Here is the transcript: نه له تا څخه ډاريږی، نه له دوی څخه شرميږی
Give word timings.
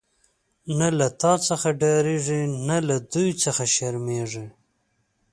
نه 0.79 0.87
له 0.97 1.07
تا 1.21 1.33
څخه 1.47 1.67
ډاريږی، 1.81 2.41
نه 2.67 2.77
له 2.87 2.95
دوی 3.13 3.31
څخه 3.43 3.63
شرميږی 3.75 4.45